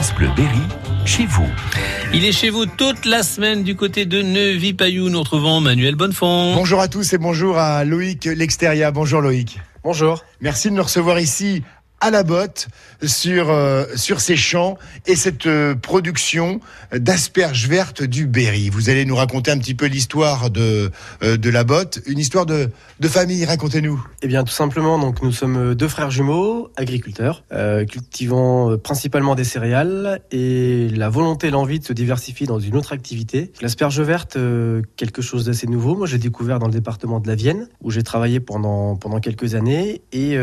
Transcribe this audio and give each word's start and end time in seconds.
France 0.00 0.14
Bleu 0.14 0.30
Berry, 0.34 0.62
chez 1.04 1.26
vous. 1.26 1.46
Il 2.14 2.24
est 2.24 2.32
chez 2.32 2.48
vous 2.48 2.64
toute 2.64 3.04
la 3.04 3.22
semaine 3.22 3.64
du 3.64 3.76
côté 3.76 4.06
de 4.06 4.22
Neuvy-Payou. 4.22 5.10
Nous 5.10 5.18
retrouvons 5.18 5.60
Manuel 5.60 5.94
Bonnefond. 5.94 6.54
Bonjour 6.54 6.80
à 6.80 6.88
tous 6.88 7.12
et 7.12 7.18
bonjour 7.18 7.58
à 7.58 7.84
Loïc 7.84 8.24
L'Exteria. 8.24 8.92
Bonjour 8.92 9.20
Loïc. 9.20 9.60
Bonjour. 9.84 10.24
Merci 10.40 10.70
de 10.70 10.74
nous 10.74 10.84
recevoir 10.84 11.20
ici 11.20 11.64
à 12.00 12.10
la 12.10 12.22
botte 12.22 12.68
sur 13.02 13.50
euh, 13.50 13.84
sur 13.94 14.20
ces 14.20 14.36
champs 14.36 14.78
et 15.06 15.16
cette 15.16 15.46
euh, 15.46 15.74
production 15.74 16.60
d'asperges 16.92 17.68
vertes 17.68 18.02
du 18.02 18.26
Berry. 18.26 18.70
Vous 18.70 18.88
allez 18.88 19.04
nous 19.04 19.16
raconter 19.16 19.50
un 19.50 19.58
petit 19.58 19.74
peu 19.74 19.86
l'histoire 19.86 20.50
de 20.50 20.90
euh, 21.22 21.36
de 21.36 21.50
la 21.50 21.64
botte, 21.64 22.00
une 22.06 22.18
histoire 22.18 22.46
de 22.46 22.70
de 23.00 23.08
famille. 23.08 23.44
Racontez-nous. 23.44 24.02
Eh 24.22 24.28
bien, 24.28 24.44
tout 24.44 24.52
simplement, 24.52 24.98
donc 24.98 25.22
nous 25.22 25.32
sommes 25.32 25.74
deux 25.74 25.88
frères 25.88 26.10
jumeaux, 26.10 26.70
agriculteurs, 26.76 27.44
cultivant 27.88 28.76
principalement 28.76 29.34
des 29.34 29.44
céréales 29.44 30.20
et 30.30 30.88
la 30.90 31.08
volonté 31.08 31.50
l'envie 31.50 31.78
de 31.78 31.84
se 31.84 31.94
diversifier 31.94 32.46
dans 32.46 32.58
une 32.58 32.76
autre 32.76 32.92
activité. 32.92 33.52
L'asperge 33.62 34.00
verte, 34.00 34.36
quelque 34.96 35.22
chose 35.22 35.46
d'assez 35.46 35.66
nouveau. 35.66 35.96
Moi, 35.96 36.06
j'ai 36.06 36.18
découvert 36.18 36.58
dans 36.58 36.66
le 36.66 36.72
département 36.72 37.20
de 37.20 37.28
la 37.28 37.34
Vienne 37.34 37.68
où 37.80 37.90
j'ai 37.90 38.02
travaillé 38.02 38.38
pendant 38.40 38.96
pendant 38.96 39.20
quelques 39.20 39.54
années 39.54 40.02
et 40.12 40.36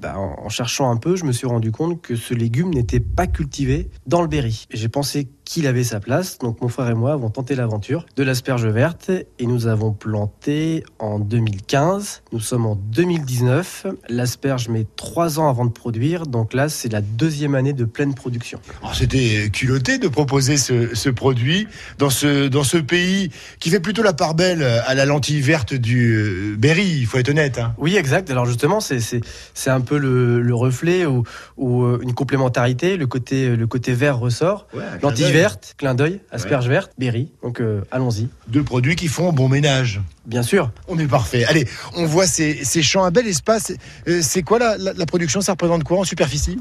bah, 0.00 0.16
en 0.16 0.48
cherchant 0.48 0.90
un 0.90 0.95
peu, 0.96 1.16
je 1.16 1.24
me 1.24 1.32
suis 1.32 1.46
rendu 1.46 1.72
compte 1.72 2.00
que 2.00 2.16
ce 2.16 2.34
légume 2.34 2.70
n'était 2.70 3.00
pas 3.00 3.26
cultivé 3.26 3.90
dans 4.06 4.22
le 4.22 4.28
Berry. 4.28 4.66
J'ai 4.70 4.88
pensé 4.88 5.28
qu'il 5.46 5.66
avait 5.66 5.84
sa 5.84 6.00
place. 6.00 6.38
Donc 6.38 6.60
mon 6.60 6.68
frère 6.68 6.90
et 6.90 6.94
moi 6.94 7.12
avons 7.12 7.30
tenté 7.30 7.54
l'aventure 7.54 8.04
de 8.16 8.22
l'asperge 8.22 8.66
verte 8.66 9.10
et 9.38 9.46
nous 9.46 9.68
avons 9.68 9.92
planté 9.92 10.84
en 10.98 11.18
2015. 11.18 12.22
Nous 12.32 12.40
sommes 12.40 12.66
en 12.66 12.74
2019. 12.74 13.86
L'asperge 14.08 14.68
met 14.68 14.86
trois 14.96 15.38
ans 15.38 15.48
avant 15.48 15.64
de 15.64 15.70
produire. 15.70 16.26
Donc 16.26 16.52
là, 16.52 16.68
c'est 16.68 16.92
la 16.92 17.00
deuxième 17.00 17.54
année 17.54 17.72
de 17.72 17.84
pleine 17.84 18.14
production. 18.14 18.60
C'était 18.92 19.48
culotté 19.50 19.98
de 19.98 20.08
proposer 20.08 20.56
ce, 20.56 21.08
produit 21.10 21.68
dans 21.98 22.10
ce, 22.10 22.48
dans 22.48 22.64
ce 22.64 22.76
pays 22.76 23.30
qui 23.60 23.70
fait 23.70 23.80
plutôt 23.80 24.02
la 24.02 24.12
part 24.12 24.34
belle 24.34 24.62
à 24.62 24.94
la 24.94 25.04
lentille 25.04 25.40
verte 25.40 25.74
du 25.74 26.16
euh, 26.16 26.56
Berry, 26.58 26.86
il 26.86 27.06
faut 27.06 27.18
être 27.18 27.28
honnête. 27.28 27.58
Hein. 27.58 27.74
Oui, 27.78 27.96
exact. 27.96 28.30
Alors 28.30 28.46
justement, 28.46 28.80
c'est 28.80 29.22
un 29.66 29.80
peu 29.80 29.96
le, 29.96 30.54
reflet 30.56 31.06
ou, 31.06 31.22
ou, 31.56 31.84
euh, 31.84 32.00
une 32.02 32.14
complémentarité. 32.14 32.96
Le 32.96 33.06
côté, 33.06 33.54
le 33.54 33.66
côté 33.68 33.92
vert 33.92 34.18
ressort. 34.18 34.66
lentille 35.02 35.35
verte, 35.36 35.74
clin 35.76 35.94
d'œil, 35.94 36.20
asperge 36.30 36.68
verte, 36.68 36.92
berry. 36.98 37.30
Donc 37.42 37.60
euh, 37.60 37.82
allons-y. 37.90 38.28
Deux 38.48 38.62
produits 38.62 38.96
qui 38.96 39.08
font 39.08 39.32
bon 39.32 39.48
ménage. 39.48 40.00
Bien 40.24 40.42
sûr. 40.42 40.70
On 40.88 40.98
est 40.98 41.06
parfait. 41.06 41.44
Allez, 41.44 41.68
on 41.94 42.06
voit 42.06 42.26
ces, 42.26 42.64
champs, 42.82 43.04
un 43.04 43.10
bel 43.10 43.26
espace. 43.26 43.72
Euh, 44.08 44.20
c'est 44.22 44.42
quoi 44.42 44.58
la, 44.58 45.06
production? 45.06 45.40
Ça 45.40 45.52
représente 45.52 45.84
quoi 45.84 45.98
en 46.00 46.04
superficie? 46.04 46.58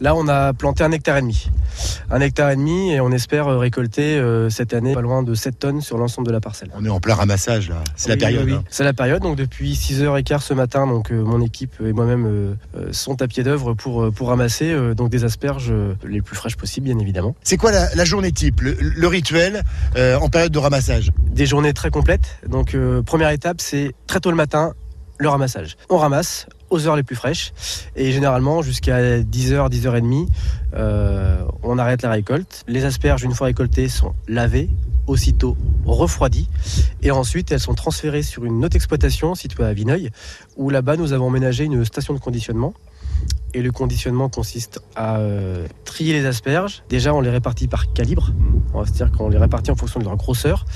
Là, 0.00 0.14
on 0.14 0.28
a 0.28 0.52
planté 0.52 0.84
un 0.84 0.92
hectare 0.92 1.16
et 1.16 1.22
demi. 1.22 1.48
Un 2.10 2.20
hectare 2.20 2.50
et 2.50 2.56
demi 2.56 2.92
et 2.92 3.00
on 3.00 3.10
espère 3.12 3.48
euh, 3.48 3.58
récolter 3.58 4.22
cette 4.50 4.74
année 4.74 4.94
pas 4.94 5.00
loin 5.00 5.22
de 5.22 5.34
7 5.34 5.58
tonnes 5.58 5.80
sur 5.80 5.96
l'ensemble 5.96 6.26
de 6.26 6.32
la 6.32 6.40
parcelle. 6.40 6.70
On 6.74 6.84
est 6.84 6.90
en 6.90 7.00
plein 7.00 7.14
ramassage 7.14 7.68
là. 7.68 7.82
C'est 7.96 8.10
la 8.10 8.16
période. 8.16 8.48
Hein. 8.50 8.64
C'est 8.68 8.84
la 8.84 8.92
période. 8.92 9.22
Donc 9.22 9.36
depuis 9.36 9.72
6h15 9.72 10.40
ce 10.40 10.54
matin, 10.54 10.86
donc 10.86 11.10
mon 11.10 11.40
équipe 11.40 11.74
et 11.80 11.92
moi-même 11.92 12.56
sont 12.90 13.22
à 13.22 13.28
pied 13.28 13.42
d'œuvre 13.42 13.74
pour, 13.74 14.12
pour 14.12 14.28
ramasser 14.28 14.74
donc 14.94 15.10
des 15.10 15.24
asperges 15.24 15.72
les 16.04 16.22
plus 16.22 16.36
fraîches 16.36 16.56
possibles, 16.56 16.86
bien 16.86 16.98
évidemment. 16.98 17.34
C'est 17.42 17.56
quoi 17.56 17.70
la, 17.70 18.04
journée 18.04 18.15
type, 18.32 18.60
le, 18.60 19.06
rituel 19.06 19.62
euh, 19.96 20.18
en 20.18 20.28
période 20.28 20.52
de 20.52 20.58
ramassage 20.58 21.10
Des 21.30 21.46
journées 21.46 21.72
très 21.72 21.90
complètes. 21.90 22.38
Donc 22.48 22.74
euh, 22.74 23.02
première 23.02 23.30
étape, 23.30 23.60
c'est 23.60 23.92
très 24.06 24.20
tôt 24.20 24.30
le 24.30 24.36
matin, 24.36 24.74
le 25.18 25.28
ramassage. 25.28 25.76
On 25.88 25.96
ramasse 25.96 26.46
aux 26.70 26.86
heures 26.86 26.96
les 26.96 27.02
plus 27.02 27.16
fraîches 27.16 27.52
et 27.94 28.12
généralement 28.12 28.62
jusqu'à 28.62 29.20
10h, 29.20 29.70
10h30, 29.70 30.26
euh, 30.74 31.38
on 31.62 31.78
arrête 31.78 32.02
la 32.02 32.10
récolte. 32.10 32.64
Les 32.66 32.84
asperges, 32.84 33.22
une 33.22 33.34
fois 33.34 33.46
récoltées, 33.46 33.88
sont 33.88 34.14
lavées, 34.26 34.68
aussitôt 35.06 35.56
refroidies 35.84 36.48
et 37.02 37.10
ensuite 37.10 37.52
elles 37.52 37.60
sont 37.60 37.74
transférées 37.74 38.22
sur 38.22 38.44
une 38.44 38.64
autre 38.64 38.74
exploitation 38.74 39.34
située 39.34 39.64
à 39.64 39.72
Vineuil 39.72 40.10
où 40.56 40.68
là-bas 40.70 40.96
nous 40.96 41.12
avons 41.12 41.30
ménagé 41.30 41.64
une 41.64 41.84
station 41.84 42.12
de 42.12 42.18
conditionnement 42.18 42.74
et 43.56 43.62
le 43.62 43.72
conditionnement 43.72 44.28
consiste 44.28 44.80
à 44.94 45.16
euh, 45.16 45.66
trier 45.86 46.12
les 46.12 46.26
asperges. 46.26 46.82
Déjà, 46.90 47.14
on 47.14 47.22
les 47.22 47.30
répartit 47.30 47.68
par 47.68 47.90
calibre. 47.94 48.32
On 48.74 48.80
va 48.80 48.86
se 48.86 48.92
dire 48.92 49.10
qu'on 49.10 49.30
les 49.30 49.38
répartit 49.38 49.70
en 49.70 49.76
fonction 49.76 49.98
de 49.98 50.04
leur 50.04 50.16
grosseur. 50.16 50.66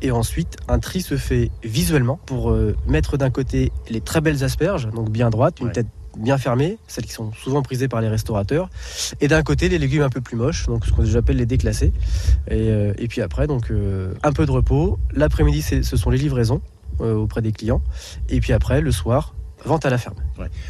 Et 0.00 0.12
ensuite, 0.12 0.56
un 0.68 0.78
tri 0.78 1.02
se 1.02 1.16
fait 1.16 1.50
visuellement 1.64 2.20
pour 2.26 2.52
euh, 2.52 2.76
mettre 2.86 3.16
d'un 3.16 3.30
côté 3.30 3.72
les 3.88 4.00
très 4.00 4.20
belles 4.20 4.44
asperges, 4.44 4.88
donc 4.90 5.10
bien 5.10 5.28
droites, 5.28 5.58
une 5.60 5.72
tête 5.72 5.88
bien 6.16 6.38
fermée, 6.38 6.78
celles 6.86 7.04
qui 7.04 7.12
sont 7.12 7.32
souvent 7.32 7.62
prisées 7.62 7.88
par 7.88 8.00
les 8.00 8.08
restaurateurs, 8.08 8.70
et 9.20 9.26
d'un 9.26 9.42
côté 9.42 9.68
les 9.68 9.78
légumes 9.78 10.02
un 10.02 10.08
peu 10.08 10.20
plus 10.20 10.36
moches, 10.36 10.66
donc 10.66 10.86
ce 10.86 10.92
qu'on 10.92 11.14
appelle 11.16 11.36
les 11.36 11.46
déclassés. 11.46 11.92
Et, 12.48 12.70
euh, 12.70 12.92
et 12.96 13.08
puis 13.08 13.22
après, 13.22 13.48
donc 13.48 13.72
un 14.22 14.32
peu 14.32 14.46
de 14.46 14.50
repos. 14.52 15.00
L'après-midi, 15.12 15.62
ce 15.62 15.96
sont 15.96 16.10
les 16.10 16.18
livraisons 16.18 16.62
auprès 17.00 17.42
des 17.42 17.52
clients. 17.52 17.82
Et 18.28 18.40
puis 18.40 18.52
après, 18.52 18.80
le 18.80 18.92
soir, 18.92 19.34
vente 19.64 19.84
à 19.86 19.90
la 19.90 19.98
ferme. 19.98 20.16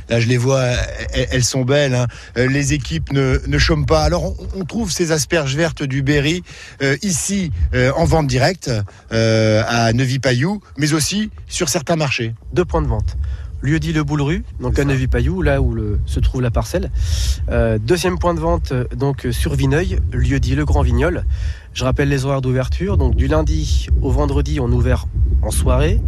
Là, 0.08 0.20
je 0.20 0.26
les 0.26 0.36
vois, 0.36 0.64
elles, 1.12 1.44
sont 1.44 1.64
belles. 1.64 1.94
Hein. 1.94 2.06
Euh, 2.36 2.48
les 2.48 2.72
équipes 2.72 3.12
ne, 3.12 3.38
ne 3.46 3.58
chôment 3.58 3.86
pas. 3.86 4.02
Alors, 4.02 4.34
on, 4.56 4.64
trouve 4.64 4.90
ces 4.90 5.12
asperges 5.12 5.56
vertes 5.56 5.82
du 5.82 6.02
Berry 6.02 6.42
euh, 6.82 6.96
ici 7.02 7.50
euh, 7.74 7.92
en 7.96 8.04
vente 8.04 8.26
directe 8.26 8.70
à 9.10 9.92
Neuvy-Payou, 9.92 10.60
mais 10.76 10.92
aussi 10.92 11.30
sur 11.46 11.68
certains 11.68 11.96
marchés. 11.96 12.34
Deux 12.52 12.64
points 12.64 12.82
de 12.82 12.88
vente. 12.88 13.16
Lieu 13.62 13.78
dit 13.78 13.92
le 13.92 14.04
Boule-Rue, 14.04 14.42
donc 14.60 14.78
à 14.78 14.84
Neuvy-Payou, 14.84 15.42
là 15.42 15.60
où 15.60 15.76
se 16.06 16.18
trouve 16.18 16.40
la 16.40 16.50
parcelle. 16.50 16.90
deuxième 17.80 18.18
point 18.18 18.32
de 18.34 18.40
vente, 18.40 18.72
donc 18.94 19.26
sur 19.32 19.54
Vineuil, 19.54 19.98
lieu 20.12 20.40
dit 20.40 20.54
le 20.54 20.64
Grand 20.64 20.82
Vignol. 20.82 21.24
Je 21.74 21.84
rappelle 21.84 22.08
les 22.08 22.24
horaires 22.24 22.40
d'ouverture. 22.40 22.96
Donc 22.96 23.16
du 23.16 23.26
lundi 23.28 23.88
au 24.02 24.10
vendredi, 24.10 24.60
on 24.60 24.70
ouvert 24.72 25.06
en 25.42 25.50
soirée. 25.50 26.00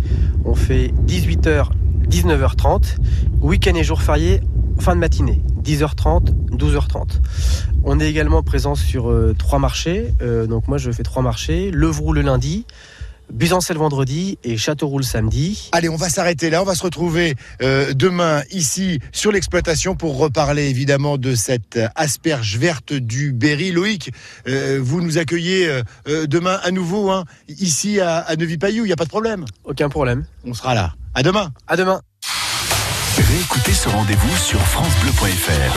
On 0.44 0.54
fait 0.54 0.92
18h 1.06 1.68
19h30. 2.12 2.96
Week-end 3.40 3.74
et 3.74 3.82
jour 3.82 4.02
férié, 4.02 4.42
fin 4.78 4.94
de 4.94 5.00
matinée, 5.00 5.40
10h30, 5.64 6.34
12h30. 6.50 7.20
On 7.84 7.98
est 8.00 8.08
également 8.08 8.42
présent 8.42 8.74
sur 8.74 9.10
euh, 9.10 9.34
trois 9.38 9.58
marchés. 9.58 10.12
Euh, 10.20 10.46
donc 10.46 10.68
moi, 10.68 10.76
je 10.76 10.90
fais 10.90 11.04
trois 11.04 11.22
marchés. 11.22 11.70
Levroux 11.70 12.12
le 12.12 12.20
lundi, 12.20 12.66
Busancel 13.32 13.76
vendredi 13.76 14.38
et 14.44 14.56
Châteauroux 14.56 14.98
le 14.98 15.04
samedi. 15.04 15.70
Allez, 15.72 15.88
on 15.88 15.96
va 15.96 16.08
s'arrêter 16.08 16.50
là. 16.50 16.62
On 16.62 16.64
va 16.64 16.74
se 16.74 16.82
retrouver 16.82 17.34
euh, 17.62 17.92
demain 17.94 18.42
ici 18.50 19.00
sur 19.12 19.32
l'exploitation 19.32 19.96
pour 19.96 20.18
reparler 20.18 20.68
évidemment 20.68 21.18
de 21.18 21.34
cette 21.34 21.80
asperge 21.94 22.58
verte 22.58 22.92
du 22.92 23.32
Berry. 23.32 23.72
Loïc, 23.72 24.12
vous 24.46 25.00
nous 25.00 25.18
accueillez 25.18 25.80
demain 26.06 26.60
à 26.62 26.70
nouveau 26.70 27.10
hein, 27.10 27.24
ici 27.48 28.00
à, 28.00 28.18
à 28.18 28.36
Neuvy-Payou. 28.36 28.84
Il 28.84 28.88
n'y 28.88 28.92
a 28.92 28.96
pas 28.96 29.04
de 29.04 29.10
problème. 29.10 29.44
Aucun 29.64 29.88
problème. 29.88 30.24
On 30.44 30.54
sera 30.54 30.74
là. 30.74 30.94
À 31.14 31.22
demain. 31.22 31.52
À 31.66 31.76
demain. 31.76 32.00
Réécoutez 33.16 33.72
ce 33.72 33.88
rendez-vous 33.88 34.36
sur 34.36 34.60
FranceBleu.fr. 34.60 35.70